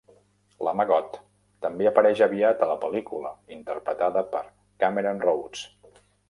La 0.67 0.71
Maggot 0.77 1.17
també 1.65 1.89
apareix 1.89 2.23
aviat 2.27 2.63
a 2.63 2.69
la 2.71 2.77
pel·lícula, 2.85 3.35
interpretada 3.57 4.25
per 4.33 4.43
Cameron 4.85 5.23
Rhodes. 5.29 5.63